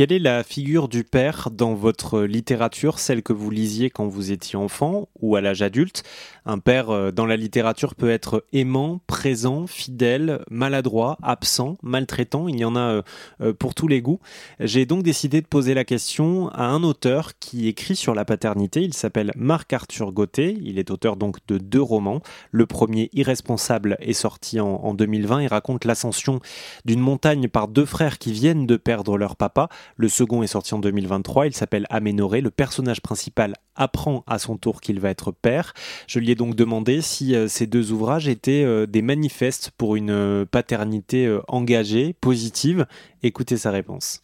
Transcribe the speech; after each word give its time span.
Quelle 0.00 0.12
est 0.12 0.18
la 0.18 0.42
figure 0.42 0.88
du 0.88 1.04
père 1.04 1.50
dans 1.52 1.74
votre 1.74 2.22
littérature, 2.22 2.98
celle 2.98 3.22
que 3.22 3.34
vous 3.34 3.50
lisiez 3.50 3.90
quand 3.90 4.08
vous 4.08 4.32
étiez 4.32 4.56
enfant 4.56 5.10
ou 5.20 5.36
à 5.36 5.42
l'âge 5.42 5.60
adulte? 5.60 6.04
Un 6.46 6.58
père 6.58 6.88
euh, 6.88 7.10
dans 7.10 7.26
la 7.26 7.36
littérature 7.36 7.94
peut 7.94 8.08
être 8.08 8.46
aimant, 8.54 9.02
présent, 9.06 9.66
fidèle, 9.66 10.42
maladroit, 10.50 11.18
absent, 11.22 11.76
maltraitant, 11.82 12.48
il 12.48 12.58
y 12.58 12.64
en 12.64 12.76
a 12.76 12.80
euh, 12.80 13.02
euh, 13.42 13.52
pour 13.52 13.74
tous 13.74 13.88
les 13.88 14.00
goûts. 14.00 14.20
J'ai 14.58 14.86
donc 14.86 15.02
décidé 15.02 15.42
de 15.42 15.46
poser 15.46 15.74
la 15.74 15.84
question 15.84 16.48
à 16.48 16.64
un 16.64 16.82
auteur 16.82 17.38
qui 17.38 17.68
écrit 17.68 17.94
sur 17.94 18.14
la 18.14 18.24
paternité, 18.24 18.80
il 18.80 18.94
s'appelle 18.94 19.32
Marc-Arthur 19.36 20.12
Gauthier, 20.12 20.56
il 20.62 20.78
est 20.78 20.90
auteur 20.90 21.16
donc 21.16 21.36
de 21.46 21.58
deux 21.58 21.82
romans. 21.82 22.22
Le 22.52 22.64
premier, 22.64 23.10
Irresponsable, 23.12 23.98
est 24.00 24.14
sorti 24.14 24.60
en, 24.60 24.66
en 24.66 24.94
2020 24.94 25.40
et 25.40 25.46
raconte 25.46 25.84
l'ascension 25.84 26.40
d'une 26.86 27.00
montagne 27.00 27.48
par 27.48 27.68
deux 27.68 27.84
frères 27.84 28.16
qui 28.16 28.32
viennent 28.32 28.66
de 28.66 28.78
perdre 28.78 29.18
leur 29.18 29.36
papa. 29.36 29.68
Le 29.96 30.08
second 30.08 30.42
est 30.42 30.48
sorti 30.48 30.74
en 30.74 30.78
2023, 30.78 31.46
il 31.46 31.54
s'appelle 31.54 31.86
Aménoré. 31.90 32.40
Le 32.40 32.50
personnage 32.50 33.00
principal 33.00 33.54
apprend 33.74 34.24
à 34.26 34.38
son 34.38 34.56
tour 34.56 34.80
qu'il 34.80 35.00
va 35.00 35.10
être 35.10 35.32
père. 35.32 35.74
Je 36.06 36.18
lui 36.18 36.30
ai 36.30 36.34
donc 36.34 36.54
demandé 36.54 37.00
si 37.00 37.34
euh, 37.34 37.48
ces 37.48 37.66
deux 37.66 37.92
ouvrages 37.92 38.28
étaient 38.28 38.64
euh, 38.64 38.86
des 38.86 39.02
manifestes 39.02 39.70
pour 39.76 39.96
une 39.96 40.10
euh, 40.10 40.44
paternité 40.44 41.38
engagée, 41.48 42.14
positive. 42.20 42.86
Écoutez 43.22 43.56
sa 43.56 43.70
réponse. 43.70 44.22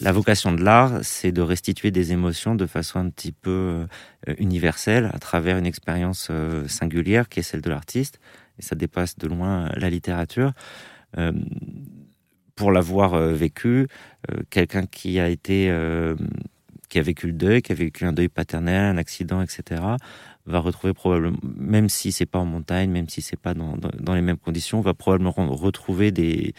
La 0.00 0.12
vocation 0.12 0.52
de 0.52 0.62
l'art, 0.62 1.00
c'est 1.02 1.30
de 1.30 1.42
restituer 1.42 1.90
des 1.90 2.12
émotions 2.12 2.54
de 2.54 2.66
façon 2.66 2.98
un 2.98 3.10
petit 3.10 3.32
peu 3.32 3.86
universelle 4.38 5.10
à 5.12 5.18
travers 5.18 5.58
une 5.58 5.66
expérience 5.66 6.30
singulière 6.68 7.28
qui 7.28 7.40
est 7.40 7.42
celle 7.42 7.60
de 7.60 7.68
l'artiste. 7.68 8.18
Et 8.58 8.62
ça 8.62 8.76
dépasse 8.76 9.18
de 9.18 9.26
loin 9.26 9.68
la 9.76 9.90
littérature 9.90 10.52
pour 12.54 12.72
l'avoir 12.72 13.14
euh, 13.14 13.32
vécu, 13.32 13.88
euh, 14.30 14.42
quelqu'un 14.50 14.86
qui 14.86 15.18
a 15.20 15.28
été 15.28 15.68
euh, 15.70 16.14
qui 16.88 16.98
a 16.98 17.02
vécu 17.02 17.26
le 17.26 17.32
deuil, 17.32 17.62
qui 17.62 17.72
a 17.72 17.74
vécu 17.74 18.04
un 18.04 18.12
deuil 18.12 18.28
paternel, 18.28 18.94
un 18.94 18.96
accident, 18.98 19.42
etc., 19.42 19.82
va 20.46 20.58
retrouver 20.58 20.92
probablement, 20.92 21.38
même 21.42 21.88
si 21.88 22.12
c'est 22.12 22.26
pas 22.26 22.38
en 22.38 22.44
montagne, 22.44 22.90
même 22.90 23.08
si 23.08 23.22
c'est 23.22 23.38
pas 23.38 23.54
dans, 23.54 23.76
dans, 23.76 24.14
les 24.14 24.20
mêmes 24.20 24.36
conditions, 24.36 24.80
va 24.82 24.92
probablement 24.92 25.32
retrouver 25.32 26.12
des, 26.12 26.52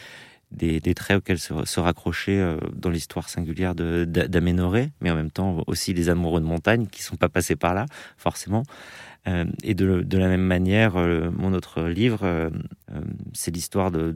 des, 0.49 0.79
des 0.79 0.93
traits 0.95 1.17
auxquels 1.19 1.37
se, 1.37 1.79
raccrocher 1.79 2.57
dans 2.73 2.89
l'histoire 2.89 3.29
singulière 3.29 3.75
d'Aménoré, 3.75 4.91
mais 5.01 5.11
en 5.11 5.15
même 5.15 5.29
temps 5.29 5.63
aussi 5.67 5.93
les 5.93 6.09
amoureux 6.09 6.41
de 6.41 6.47
montagne 6.47 6.87
qui 6.87 7.03
sont 7.03 7.15
pas 7.15 7.29
passés 7.29 7.55
par 7.55 7.75
là, 7.75 7.85
forcément. 8.17 8.63
Et 9.63 9.75
de, 9.75 10.01
de, 10.01 10.17
la 10.17 10.27
même 10.27 10.45
manière, 10.45 10.95
mon 10.95 11.53
autre 11.53 11.83
livre, 11.83 12.51
c'est 13.33 13.51
l'histoire 13.51 13.91
de, 13.91 14.15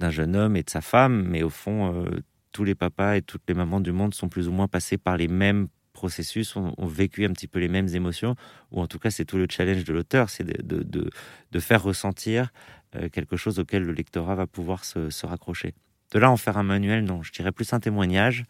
d'un 0.00 0.10
jeune 0.10 0.34
homme 0.34 0.56
et 0.56 0.64
de 0.64 0.70
sa 0.70 0.80
femme, 0.80 1.24
mais 1.28 1.42
au 1.44 1.50
fond, 1.50 1.94
euh, 1.94 2.20
tous 2.52 2.64
les 2.64 2.74
papas 2.74 3.16
et 3.16 3.22
toutes 3.22 3.42
les 3.46 3.54
mamans 3.54 3.80
du 3.80 3.92
monde 3.92 4.14
sont 4.14 4.28
plus 4.28 4.48
ou 4.48 4.52
moins 4.52 4.66
passés 4.66 4.98
par 4.98 5.16
les 5.16 5.28
mêmes 5.28 5.68
processus, 5.92 6.56
ont, 6.56 6.74
vécu 6.86 7.26
un 7.26 7.32
petit 7.32 7.46
peu 7.46 7.58
les 7.58 7.68
mêmes 7.68 7.88
émotions, 7.88 8.34
ou 8.70 8.80
en 8.80 8.86
tout 8.86 8.98
cas 8.98 9.10
c'est 9.10 9.24
tout 9.24 9.36
le 9.36 9.46
challenge 9.50 9.84
de 9.84 9.92
l'auteur, 9.92 10.30
c'est 10.30 10.44
de, 10.44 10.82
de, 10.82 11.10
de, 11.50 11.60
faire 11.60 11.82
ressentir 11.82 12.52
euh, 12.96 13.08
quelque 13.10 13.36
chose 13.36 13.58
auquel 13.58 13.82
le 13.82 13.92
lectorat 13.92 14.34
va 14.34 14.46
pouvoir 14.46 14.84
se, 14.84 15.10
se, 15.10 15.26
raccrocher. 15.26 15.74
De 16.12 16.18
là 16.18 16.30
en 16.30 16.38
faire 16.38 16.56
un 16.56 16.62
manuel, 16.62 17.04
non, 17.04 17.22
je 17.22 17.32
dirais 17.32 17.52
plus 17.52 17.72
un 17.72 17.80
témoignage 17.80 18.44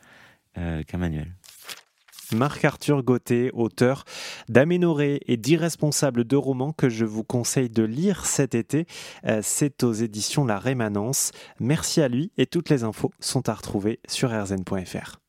euh, 0.59 0.83
qu'un 0.85 0.99
manuel. 0.99 1.35
Marc-Arthur 2.33 3.03
Gauthier, 3.03 3.51
auteur 3.53 4.05
d'Aménoré 4.51 5.21
et 5.27 5.37
d'Irresponsable 5.37 6.25
de 6.25 6.37
romans 6.37 6.73
que 6.73 6.89
je 6.89 7.05
vous 7.05 7.25
conseille 7.25 7.71
de 7.71 7.85
lire 7.85 8.27
cet 8.27 8.55
été. 8.55 8.87
Euh, 9.25 9.41
c'est 9.43 9.85
aux 9.85 9.93
éditions 9.93 10.45
La 10.45 10.59
Rémanence. 10.59 11.31
Merci 11.61 12.03
à 12.03 12.09
lui 12.09 12.33
et 12.37 12.47
toutes 12.47 12.69
les 12.69 12.83
infos 12.83 13.13
sont 13.21 13.49
à 13.49 13.55
retrouver 13.55 14.01
sur 14.09 14.31
rzn.fr. 14.31 15.20